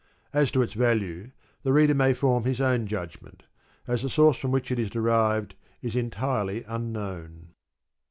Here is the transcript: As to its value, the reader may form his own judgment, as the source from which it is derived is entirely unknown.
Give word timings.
As 0.33 0.49
to 0.49 0.63
its 0.63 0.73
value, 0.73 1.29
the 1.61 1.71
reader 1.71 1.93
may 1.93 2.15
form 2.15 2.43
his 2.43 2.59
own 2.59 2.87
judgment, 2.87 3.43
as 3.85 4.01
the 4.01 4.09
source 4.09 4.35
from 4.35 4.49
which 4.49 4.71
it 4.71 4.79
is 4.79 4.89
derived 4.89 5.53
is 5.83 5.95
entirely 5.95 6.63
unknown. 6.67 7.49